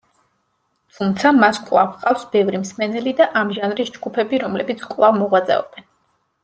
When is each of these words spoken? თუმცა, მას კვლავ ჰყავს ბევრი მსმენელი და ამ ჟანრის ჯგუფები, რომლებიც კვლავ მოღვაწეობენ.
თუმცა, 0.99 1.31
მას 1.43 1.59
კვლავ 1.67 1.91
ჰყავს 1.91 2.25
ბევრი 2.37 2.63
მსმენელი 2.63 3.15
და 3.23 3.31
ამ 3.43 3.55
ჟანრის 3.61 3.93
ჯგუფები, 3.99 4.45
რომლებიც 4.49 4.87
კვლავ 4.95 5.23
მოღვაწეობენ. 5.25 5.91